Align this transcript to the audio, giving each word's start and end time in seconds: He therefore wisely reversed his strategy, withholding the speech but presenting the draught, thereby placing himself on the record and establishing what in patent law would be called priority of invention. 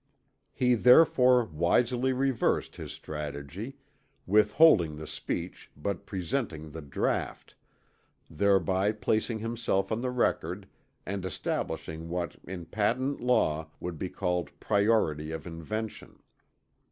He 0.51 0.73
therefore 0.73 1.45
wisely 1.45 2.11
reversed 2.11 2.77
his 2.77 2.91
strategy, 2.91 3.77
withholding 4.25 4.97
the 4.97 5.05
speech 5.05 5.69
but 5.77 6.07
presenting 6.07 6.71
the 6.71 6.81
draught, 6.81 7.53
thereby 8.27 8.93
placing 8.93 9.37
himself 9.37 9.91
on 9.91 10.01
the 10.01 10.09
record 10.09 10.67
and 11.05 11.23
establishing 11.23 12.09
what 12.09 12.35
in 12.47 12.65
patent 12.65 13.19
law 13.21 13.69
would 13.79 13.99
be 13.99 14.09
called 14.09 14.59
priority 14.59 15.29
of 15.31 15.45
invention. 15.45 16.23